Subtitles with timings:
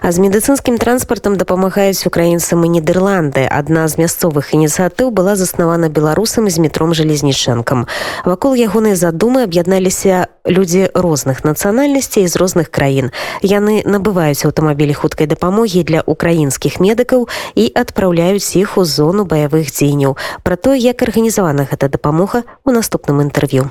[0.00, 3.44] А з медыцынскім транспартам дапамагаюць украінцам і нідерланды.
[3.44, 7.84] Адна з мясцовых ініцыятыў была заснавана беларусам з метром жалезнічэнкам.
[8.24, 13.12] Вакол ягонай задумы аб'ядналіся людзі розных нацыянальнасцей з розных краін.
[13.44, 17.28] Яны набываюць аўтамабілі хуткай дапамогі для украінскіх медыкаў
[17.60, 20.16] і адпраўляюць іх у зону баявых дзеянняў.
[20.40, 23.68] Пра тое, як арганізавана гэта дапамога у наступным інтэрв'ю.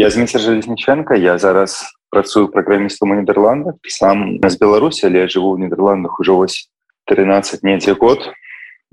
[0.00, 5.54] Я з міцер жалезнічэнка я зараз працую праграмістам у нідерландах сам з беларусі але жыву
[5.54, 6.70] ў нідерландах ужо вось
[7.06, 8.22] 13 недзе год.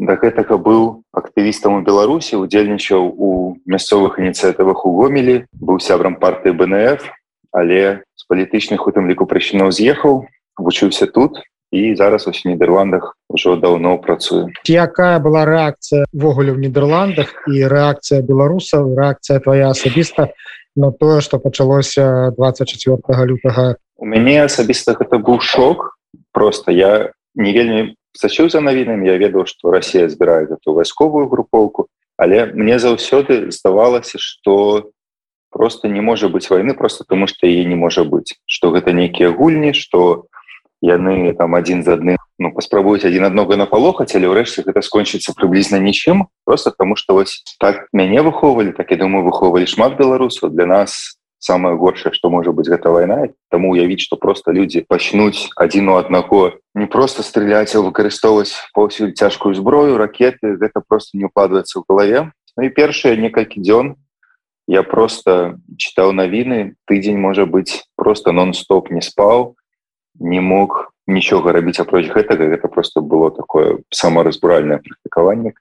[0.02, 3.30] Да гэтага быў актывістам у беларусі удзельнічаў у
[3.70, 7.06] мясцовых ініцыятывах у гомелі быў сябрам партыі бнф
[7.54, 10.26] але з палітычных у тым ліку прычынаў з'ехаў
[10.58, 11.38] вучыўся тут
[11.74, 14.50] і зараз ось нідерландах ужо даўно працую.
[14.66, 20.30] Якая была рэакцыявогуле ў нідерландах і рэакцыя беларусаў рэакцыя твоя асабіста
[20.76, 23.78] на тое что пачалося 24 лютага.
[23.98, 25.98] У мяне асабіста гэта быў шок.
[26.32, 31.90] Просто я не вельмі сачыў за навінамі я ведаў что Росія збірае эту вайсковую групоўку
[32.18, 34.92] але мне заўсёды здавалася что
[35.50, 39.34] просто не можа быть войны просто тому что яе не можа быть что гэта нейкія
[39.34, 40.26] гульні что
[40.82, 45.80] яны там один за адным ну, паспрабуюць адзін аднога напалохаць але ўрэшце гэта скончыцца прыблізна
[45.80, 50.68] нічым просто тому что вось так мяне выхоўвалі так і думаю выхоўвалі шмат беларусаў для
[50.68, 55.90] нас самое горшае что можа быть гэта вайна таму уявіць что просто людзі пачнуць адзін
[55.90, 61.80] у аднаго не просто стреляць а выкарыстоўваць паўсюль цяжкую зброю ракеты гэта просто не укладваецца
[61.80, 63.98] ў галаве Ну і першыя некалькі дзён
[64.70, 69.58] я просто чытаў навіны тыдзень можа быть просто нон-стоп не спаў
[70.20, 75.54] не мог нічога рабіць апроч гэтага гэта просто было такое самаразбуральнае практыкаванне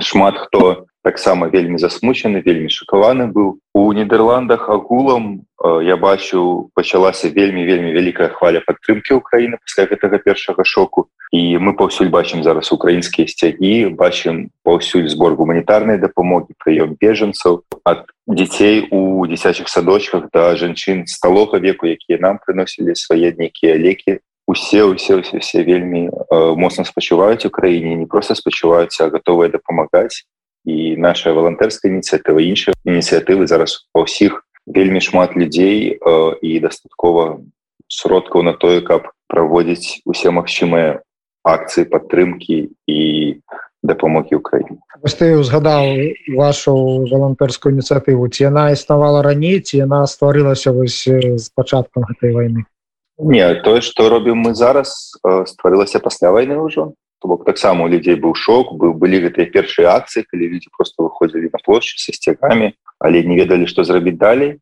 [0.00, 7.30] шмат хто таксама вельмі засмучаны вельмі шакаваны быў у нідерландах агулам э, я бачу пачалася
[7.30, 11.06] вельмі вельмі вялікая хваля падтрымки Украіны пасля гэтага першага шоку.
[11.30, 18.10] І мы паўсюль бачым зараз украінскія сцягі бачым паўсюль збор гуманітарнай дапамогі прыём бежанцаў ад
[18.26, 24.84] дзяцей у дзіцячых садочках да жанчын сталога веку якія нам прыносілі свае нейкія лекі усе
[24.84, 30.24] усе усе все вельмі э, моцна спачуваюць у краіне не просто спачуваюцца гатовыя дапамагаць.
[30.66, 37.42] І наша валантэрская ініцыятыва іншыя ініцыятывы зараз па ўсіх вельмі шмат людзей э, і дастаткова
[37.88, 41.02] сродкаў на тое каб праводзіць усе магчымыя
[41.46, 43.00] акцыі падтрымки і
[43.82, 48.26] дапамогі ўкраіне ты узгадаў вашу валантэрскую ініцыятыву.
[48.30, 52.66] Ці яна існавала раней ці яна стварылася вось з пачаткам гэтай войны
[53.18, 57.88] Не тое што робім мы зараз э, стварылася пасля вайны ўжо то бок таксама у
[57.88, 62.12] людзей быў шок быў былі гэтыя першыя акцыі калі людзі просто выходзілі на плошчы са
[62.12, 64.60] сцягамі але не ведалі што зрабіць далей.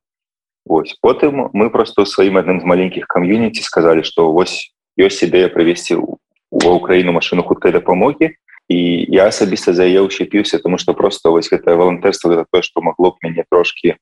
[0.65, 5.51] Вось потым мы просто ў сваім адным з маленькіх кам'юніці сказалі што вось ёсць ідэя
[5.51, 8.39] правесці ва ўкраіну машыну хуткай дапамогі.
[8.71, 8.79] І
[9.13, 13.13] я асабіста за яе ўщепіўся тому что просто вось гэтае валантэрства гэта тое што магло
[13.13, 13.99] б мяне трошки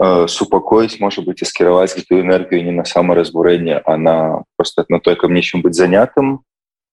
[0.00, 5.16] супакоіць можа быть і скіраваць гэтую энергію не на самаразбурэнне а на просто на той
[5.16, 6.40] каб нечым быць занятым.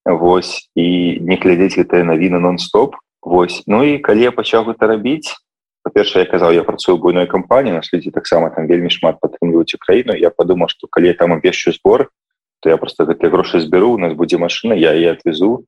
[0.05, 0.69] Вось.
[0.75, 2.95] І не глядзець гэтая навіна нон-стоп.
[3.21, 3.63] Вось.
[3.67, 5.31] Ну і калі я пачаў гэта рабіць
[5.83, 10.13] па-перша я казаў я працую буйной кампаніі нас людзі таксама там вельмі шмат падтрымліваюць украіну
[10.13, 12.09] я падумаў што калі я там абвешчу збор
[12.59, 15.65] то я просто гэтыя грошы збяру у нас будзе машина я і отвезу.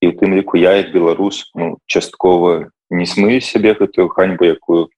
[0.00, 4.88] І у тым ліку я як беларус ну часткова не смыю сябе гэтую ханьбу якую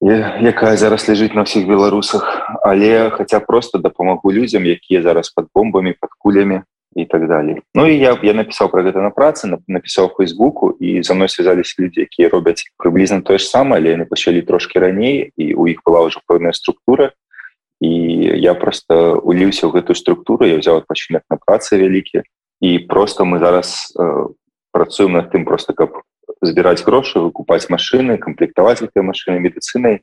[0.00, 2.24] якая зараз ляжыць на ўсіх беларусах
[2.64, 6.62] але хаця просто дапамагу людзям якія зараз под бомбамі под кулямі
[6.96, 11.02] і так далее Ну і я я напісаў про гэта на працы напісаў фейсбуку і
[11.02, 15.32] за мной связались людзі якія робяць прыблізна тое ж самае але яны пачалі трошки раней
[15.36, 17.12] і у іх была ўжо пэўная структура.
[17.80, 17.88] І
[18.36, 22.24] я просто уліўся ў гэтую структуру я взял адпачынак на працы вялікі
[22.60, 24.26] і просто мы зараз э,
[24.72, 26.02] працуем над тым просто каб
[26.42, 30.00] збіраць грошы выкупаць машины камплектаваць гэтай машины медыцынай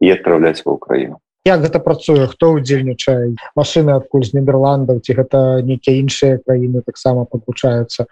[0.00, 2.26] і адпраўляць ва ўкраіну як гэта працуе?
[2.28, 8.04] Хто удзельнічае машины адкуль з нідерландаў ці гэта нейкія іншыя краіны таксама падвучаюцца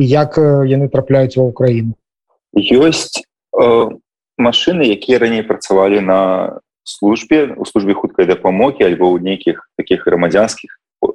[0.00, 1.92] і як яны трапляюць ва ўкраіну?
[2.56, 3.66] Ёсць э,
[4.38, 6.20] машины якія раней працавалі на
[6.84, 10.70] службе у службе хуткай дапамогі альбо ў нейкіх таких грамадзянскіх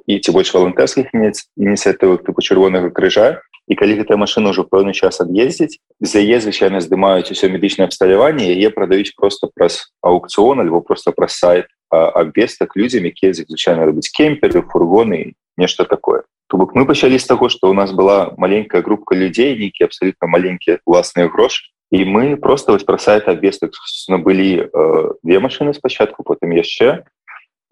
[0.06, 5.23] і ці больш валантэрскіх ініцыятывах тыпу чырвонага крыжа і калі гэтая машина ўжо пэўны час
[5.23, 11.15] ад'ездзіць за яе звычайна здымаюць усё медычнае абсталяванне яе прадаюць просто праз аукцыон альбо просто
[11.15, 17.17] праз сайт абвестак людзям якія звычайна робяць кемперы фургоны нешта такое то бок мы пачалі
[17.17, 22.03] з таго што у нас была маленькая групка людзей нейкі абсолютно маленькія уласныя грошы і
[22.03, 23.71] мы просто вось пра сайт абвестак
[24.09, 27.07] набылі э, две машины спачатку потым яшчэ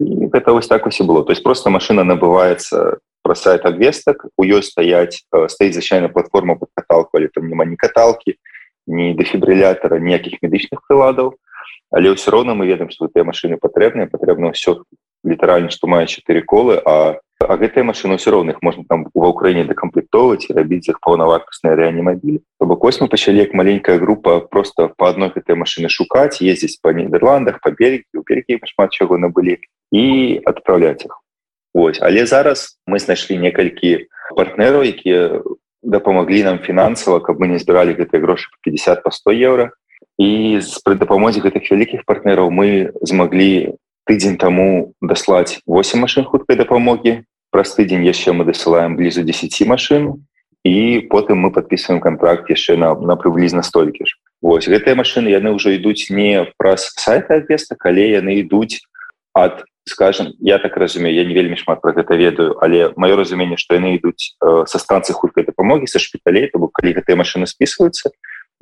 [0.00, 4.43] гэта вось так вось і было то есть просто машина набываецца про сайт обвестак у
[4.47, 8.39] ёй стаять стаіць звычайная платформа под каталку але там няма не каталки
[8.87, 11.35] не дэфібрылятора ніякіх медычных прыладаў
[11.91, 14.87] але ўсё роўна мы ведаем что гэтыя машины патрэбныя патрэбна ўсё
[15.27, 19.67] літаральна што мае чатыры колы а а гэтыя машины ўсё роўных можна там ва ўкраіне
[19.67, 24.87] дакамплектоўваць і рабіць іх паўнавартасныя рэанімабілі то бок вось мы пачалі як маленькая група просто
[24.95, 29.59] по адной гэтай машины шукаць ездзіць па нідерландах па берег у берегі шмат чаго набылі
[29.91, 31.19] і адпраўляць іх
[31.77, 35.45] Вось але зараз мы знайшлі некалькі партнераў якія
[35.85, 39.65] дапамаглі нам фінансава каб мы не збіралі гэтыя грошы по 50 по 100 еўра.
[40.17, 43.77] І пры дапамозе гэтых вялікіх партнераў мы змаглі
[44.09, 47.21] тыдзень таму даслаць 8 машин хуткай дапамогі.
[47.53, 50.25] Праз тыдзень яшчэ мы дасылаем блізу 10 машин
[50.65, 54.17] і потым мы подписываем контракт яшчэ на, на прыблізна столькі ж.
[54.41, 58.81] Вось гэтыя машины яны ўжо ідуць не праз сайта веста калі яны ідуць
[59.37, 63.57] ад скажем я так разумею я не вельмі шмат про гэта ведаю але маё разуменне
[63.57, 68.11] што яны ідуць э, са станцыі хуткай дапамогі са шпіталей то калі гэтыя машины списываются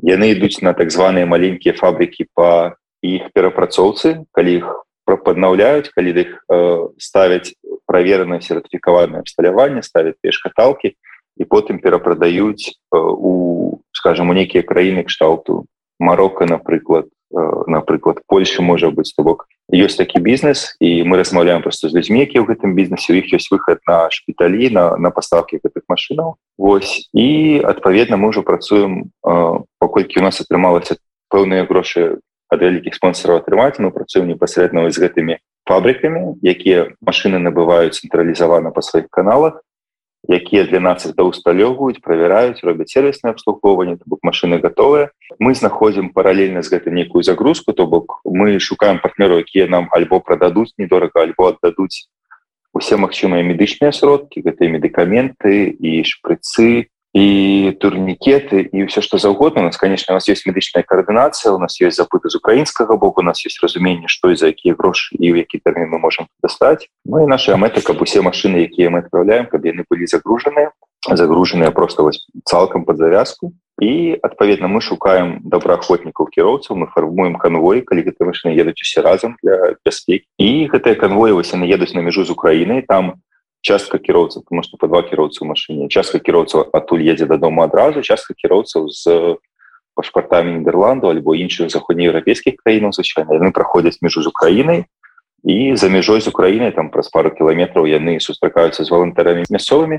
[0.02, 4.66] яны ідуць на так званыя маленькія фабрыкі по іх перапрацоўцы калі их
[5.06, 7.54] паднаўляюць калі іх э, ставяць
[7.86, 10.96] праверанае сертыфікаванае абсталяванне ставят пеш каталки
[11.38, 15.66] і потым перапрадаюць э, у скажем у нейкія краіны кшталту.
[16.00, 21.62] Марокко напрыклад э, напрыклад Польша можа быць то бок ёсць такі бізнес і мы размаўляем
[21.62, 25.10] просто з людзьмі якія ў гэтым бізнесе у іх ёсць выхад на шпіталі на на
[25.10, 29.34] паставкі гэтых машинаў Вось і адпаведна мы ўжо працуем э,
[29.80, 31.02] паколькі у нас атрымалася
[31.34, 32.22] пэўныя грошы
[32.54, 38.86] ад вялікіх спонсораў атрымаць мы працуем непасрэдна з гэтымі фабрыкамі якія машины набываюць цэнтралізавана па
[38.86, 39.66] сваіх каналах
[40.30, 46.10] якія для нас их даусталёўваюць правяраюць робяць сервіснае абслугоўванне то бок машины готовыя мы знаходзім
[46.10, 51.22] паралельна з гэта нейкую загрузку то бок мы шукаем партнеру якія нам альбо прададуць недорага
[51.22, 52.10] альбо аддадуць
[52.74, 59.66] усе магчымыя медычныя сродкі гэтыя медыкаменты і шпрыцы і турнікеты і все что заўгодна у
[59.66, 63.24] нас конечно у нас есть медычная коаардынацыя у нас есть запыты з украінскага боку у
[63.24, 66.92] нас есть разуменне что і за якія грошы і ў які тэрмін мы можем дастаць
[67.06, 70.76] Ну і наша мэта каб усе машины якія мы отправляем каб яны былі загружаныя
[71.14, 73.54] загружаныя просто вось цалкам под завязку.
[73.82, 79.36] І адпаведна мы шукаем добраахвотнікаў кіроўцаў мы фармуем конвой калі гэта машины едуць усе разам
[79.44, 83.20] для бяспекі і гэтыя конвоі вось яны едуць на мяжу з Украінай там у
[83.66, 85.90] частка кіроўцаў потому что по два кіроўцы ў машине.
[85.90, 89.42] Частка кіроўцаў адтуль едзе дадому адразу частка кіроўцаў з
[89.96, 94.86] пашпартамі нідерланду альбо іншых заходнееўрапейскіх краінаў звычайна яны праходзяць міжу з украінай
[95.46, 99.98] і за мяжой з украінай там праз пару кіламетраў яны сустракаюцца з валантэрамі мясцовымі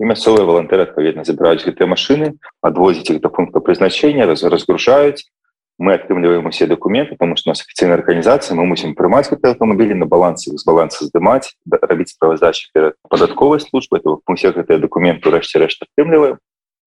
[0.00, 2.34] і мясцовыя валантэры адпаведна забіраюць гэтыя машины
[2.64, 5.28] адвозіць іх да пункта прызначэння раз разгружаюць
[5.78, 10.06] мы атрымліваем усе документы потому что нас офіцыйная організацыя мы мусім прымаць гэты аўтамабілі на
[10.06, 15.86] балансе з баланса здымаць рабіць справаздачи перад падатковай службы мы все гэтыя документы рэшце рэшт
[15.88, 16.38] атрымліваем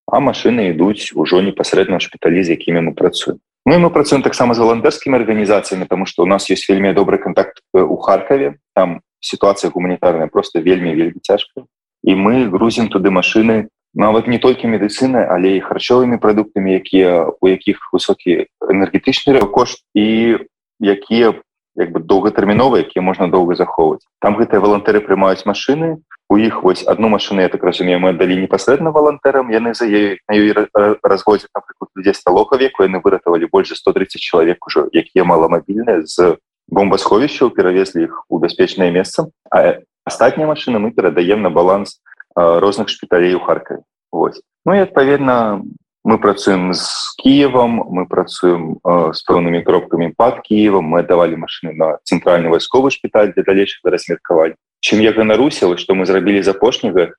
[0.06, 3.42] а машины ідуць ужо непасрэдна шпіталі з якімі мы працуем.
[3.66, 7.58] Ну мы працуем таксама з валантэрскімі арганізацыямі тому что у нас есть вельмі добрый контакт
[7.74, 11.66] у харкаве там ситуация гуманітарная просто вельмі вельмі цяжка
[12.04, 17.48] і мы грузім туды машины нават не толькі медыцыны але і харчовымі прадуктамі якія у
[17.48, 20.36] якіх высокі энергетычны кошт і
[20.78, 21.32] якія
[21.76, 26.84] як бы доўгатэрміновыя якія можна доўга захоўваць там гэтыя валантэры прымаюць машины у іх вось
[26.84, 30.52] одну машину я так разумею мы аддалі непасрэдна валантэрам яны за ёй на ёй
[31.00, 36.36] разводзяць напрыклад людзей сталога веку яны выратавалі больш за 130 чалавек ужо якія маламабільныя з
[36.68, 42.00] бомбасховішчаў перавезлі іх у бяспечнае месца а астатнія машины мы перадаем на баланс
[42.36, 43.82] розных шпіталей у харкаве
[44.16, 44.40] Вось.
[44.64, 45.62] Ну і адпаведна
[46.04, 46.86] мы працуем з
[47.20, 50.88] Киевом мы працуем э, з пэўнымі кропкамі пад Киевом.
[50.88, 54.56] Мы давалі машины на цэнтральны вайсковы шпіталь для далейшага размеркавання
[54.86, 57.10] чым я ганаруся што мы зрабілі з апошняга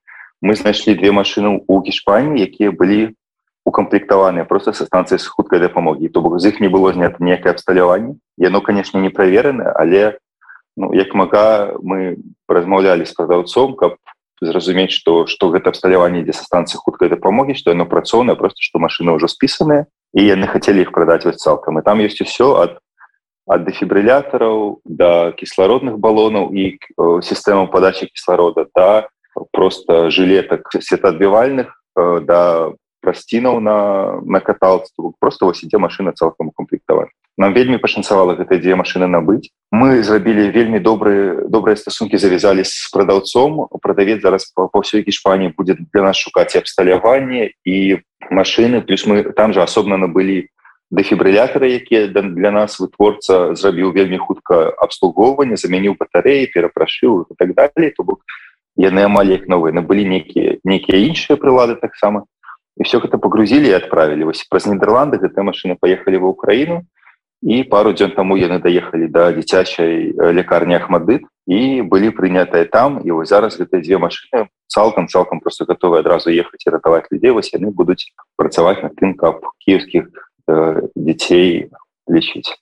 [0.42, 3.12] мы знайшлі две машины у гішпаніі якія былі
[3.68, 7.52] укамплектаваныя просто са станцыі з хуткай дапамогі то бок з іх не было знято некае
[7.52, 10.16] абсталяванне яно конечно не праверана але
[10.78, 14.00] ну як мага мы размаўлялі з прадаўцом каб
[14.42, 18.80] зразумець что что гэта абсталяванне ідзе са станцыі хуткай дапамогі что яно працоўна просто что
[18.80, 21.80] машины ўжо спісаныя і яны хацелі іх прадаць вось цалкам.
[21.80, 22.80] І там есть усё ад
[23.48, 29.08] ад дэфібрылятараў да кіслародных балонаў і сістэмаў падачы кісларода да
[29.52, 31.72] просто жылетак светаадбівальных
[32.28, 33.78] да прасцінаў на
[34.22, 39.54] на каталству просто вось ідзе машина цалкам укомплектаваць нам вельмі пашанцавала гэта дзе машины набыць.
[39.72, 43.70] Мы зрабілі вельмі добрые добрыя стасункі завязалі з прадаўцом.
[43.78, 48.02] Прадавец зараз па, ўсёй кішпані будзе для нас шукаць абсталяванне і
[48.34, 50.50] машины плюс мы там же асобна набылі
[50.90, 58.04] дэфібрылятары якія для нас вытворца зрабіў вельмі хутка абслугоўванне замяніў батареі перапрашыў так далее то
[58.04, 58.26] бок
[58.78, 59.78] яны амаль як новыя.
[59.78, 62.26] Набылі нейкія нейкія іншыя прылады таксама.
[62.78, 64.30] І все гэта погрузілі і адправілі.
[64.30, 66.86] Вось праз нідерланды гэтыя машины паехалі ва ўкраіну
[67.44, 73.12] і пару дзён таму яны даехалі да дзіцячай лякарні ахмадыт і былі прынятыя там і
[73.12, 77.54] вось зараз гэтыя дзве машины цалкам цалкам просто готовы адразу ехаць і ратаваць людзей вось
[77.54, 80.10] яны будуць працаваць на тым каб кіевскіх
[80.48, 81.70] э, дзяцей
[82.10, 82.58] лічыць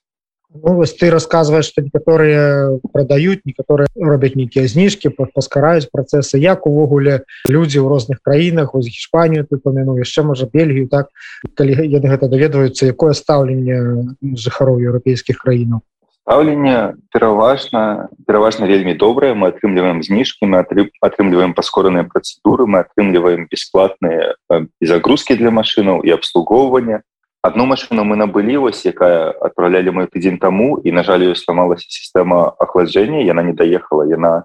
[0.62, 7.24] Ну, вось ты рассказываешь что некаторыя продаюць некаторыя робяць нейкія зніжкі паскараюць працэсы як увогуле
[7.48, 11.10] людзі ў розных краінах у Іспанію ты памяну яшчэ можа Бельгію так?
[11.54, 15.84] Калі яны гэта даведваюцца якое стаўленне жыхароў еўрапейскіх краінаў
[16.26, 20.64] стаўленне пераважна пераважна вельмі добрае мы атрымліваем зніжкі мы
[21.00, 24.34] атрымліваем паскораныя працэдуры мы атрымліваем бесплатныя
[24.80, 27.02] загрузкі для машынаў і абслугоўвання
[27.46, 32.52] одну машину мы набылі вось якая отправлялі мы тыдзень таму і на жаль сломалася сістэма
[32.58, 34.02] охлаждения яна не доехала.
[34.06, 34.44] Яна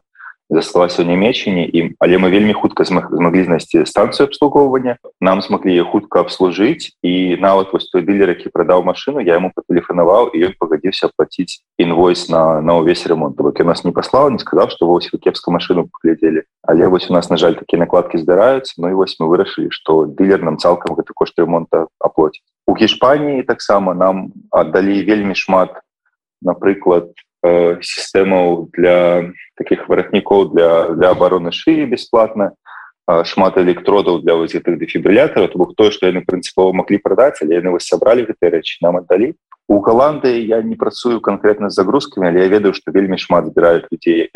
[0.51, 6.27] засталася ў нямеччине і але мы вельмі хутка змаглі знайсці станцыю абслугоўвання нам смаглі хутка
[6.27, 11.08] абслужыць і нават вось той дылер які прадаў машину я ему патэлефанаваў і ён пагадзіўся
[11.15, 13.39] платіць інвойс на на ўвесь ремонт.
[13.39, 16.43] Бок нас не паслаў не сказаў что вось вы кепска машину паглядзелі.
[16.67, 20.03] Але вось у нас на жаль такія накладкі здараюцца Ну і вось мы вырашылі что
[20.05, 25.82] дылер нам цалкам гэты кошт ремонта аплоціць у гішпаніі таксама нам аддалі вельмі шмат
[26.41, 32.53] напрыклад Э, сістэмаў для таких варатнікоў для для обороны шыі бесплатна
[33.25, 35.50] шмат электродаў для вось гэтых дэфібрылятараў.
[35.50, 39.01] То бок тое што яны прынцыпова маглі прадаць але яны вось сабралі гэтыя рэчы нам
[39.01, 39.34] аддалі.
[39.65, 43.89] У галанды я не працую конкретна з загрузкамі але я ведаю што вельмі шмат збіраюць
[43.89, 44.30] людзей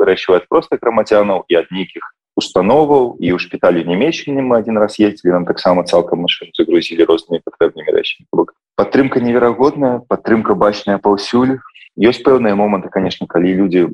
[0.00, 5.40] вырэчваць просто грамадзянаў і ад нейкіх установаў і ў шпіталі нямеччыне мы один раз ездзілі
[5.40, 8.28] нам таксама цалкам машин загрузілі рознымі патрэбнымі рэчамі
[8.76, 11.58] падтрымка неверагодная падтрымка бачная паўсюль
[11.96, 13.88] ёсць пэўныя моманты конечно калі люди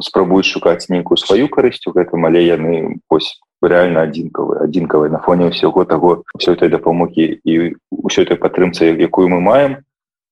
[0.00, 5.48] спрабуюць шукаць нейкую сваю карысць у гэтым але яны ось реально адзінкавы адзінкавай на фоне
[5.52, 9.84] ўсяго того все этой дапамогі і ўсё этой падтрымцы якую мы маем.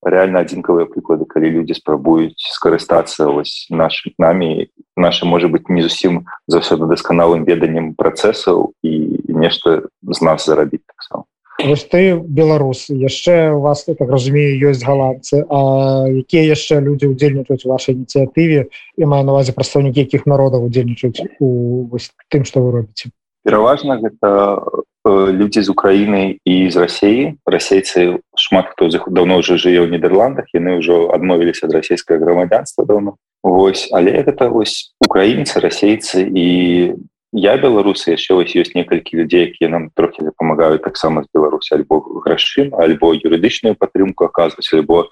[0.02, 6.26] Реально адзінкавыя прыклады калі люди спрабуюць скарыстацца ось наш нами наше можа быть не зусім
[6.46, 8.92] заўсёды дасканалым веданнем працэсаў і
[9.28, 11.24] нешта з нас зарабіць таксама
[11.62, 17.68] Вось ты беларус яшчэ у вас так разумею ёсць галандцы А якія яшчэ людзі удзельнічаюць
[17.68, 23.12] вашай ініцыятыве і маю навазе прадстаўнікі якіх народаў удзельнічаюць у вось, тым што вы робіце
[23.44, 24.28] пераважна гэта
[25.04, 29.82] э, людзі з Украіны і з рассеі расейцы шмат хто з іх давно уже жыве
[29.82, 36.22] ў нідерландах яны ўжо адмовіліся ад расійскае грамадзянства давно Вось але гэта вось украінцы расейцы
[36.22, 36.46] і
[37.32, 41.98] я беларусы яшчэ вось ёсць некалькі людзей якія нам трохі дапамагаюць таксама з беларусі альбо
[42.22, 45.08] грашым альбо юрыдычную падтрымку аказваць альбо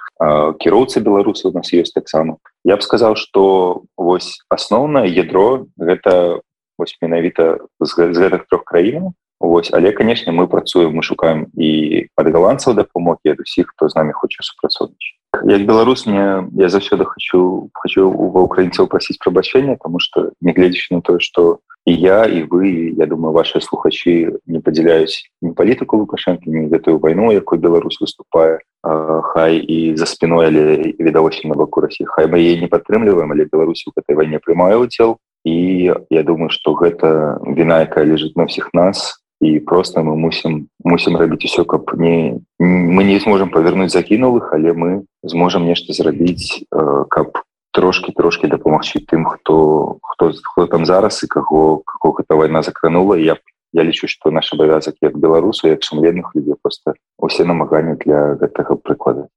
[0.60, 2.36] кіроўцы беларусы у нас ёсць таксама.
[2.64, 6.44] Я б сказаў что вось асноўнае ядро гэта
[6.78, 12.04] вось менавіта з, з гэтых трох краінаў Вось, але конечно мы працуем мы шукаем і
[12.20, 17.04] ад галандцаў дапамогі ад усіх хто з нами хоча супрацоўнічаць як беларус мне я заўсёды
[17.04, 22.44] хочу хочу ва украінцаў прасіць прабачэння тому что нягледзячы на тое что і я і
[22.44, 28.00] вы я думаю ваши слухачы не падзяляюць не палітыку лукашэнкі не гэтую вайну якой Беларусь
[28.00, 33.32] выступае хай і за спиной але відавочна на баку Росі хай мы е не падтрымліваем
[33.32, 38.36] але Беларусь у гэтай вайне прымае удзел і я думаю что гэта віна якая лежыць
[38.36, 43.50] на ўсіх нас і просто мы мусім мусім рабіць усё каб не мы не зможам
[43.50, 44.90] павернуць загінулых але мы
[45.22, 46.64] зможам нешта зрабіць
[47.08, 47.40] каб
[47.72, 53.16] трошки трошки дапамагчы тым хто хто хто там зараз і каго како гэта вайна закранула.
[53.16, 53.36] Я
[53.72, 58.76] я лічу что наш абавязак як беларусу як сумленных людзей просто усе намаганні для гэтага
[58.76, 59.28] прыклада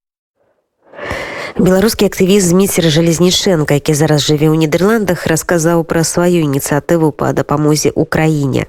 [1.58, 7.94] беларускі актывіст міцер жалезніченко які зараз жыве ў нідерландах расказаў пра сваю ініцыятыву па дапамозе
[7.94, 8.62] украіне